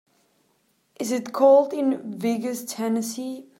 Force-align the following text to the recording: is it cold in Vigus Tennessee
is 0.99 1.11
it 1.11 1.31
cold 1.33 1.73
in 1.73 2.17
Vigus 2.19 2.63
Tennessee 2.65 3.45